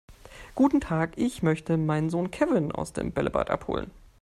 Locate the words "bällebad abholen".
3.11-3.91